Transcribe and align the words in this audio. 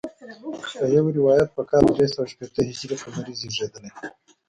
په 0.77 0.85
یو 0.95 1.05
روایت 1.17 1.49
په 1.57 1.63
کال 1.69 1.83
درې 1.95 2.07
سوه 2.13 2.25
شپېته 2.31 2.61
هجري 2.67 2.95
قمري 3.03 3.33
زیږېدلی. 3.39 3.91